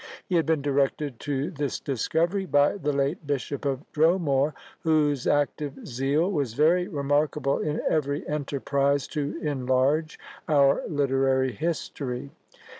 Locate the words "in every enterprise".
7.59-9.07